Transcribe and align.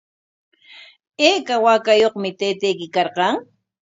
¿Ayka 1.29 1.55
waakayuqmi 1.63 2.29
taytayki 2.39 2.87
karqan? 2.95 3.35